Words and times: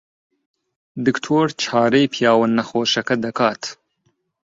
دکتۆر 1.05 1.47
چارەی 1.63 2.09
پیاوە 2.13 2.47
نەخۆشەکە 2.57 3.15
دەکات. 3.25 3.63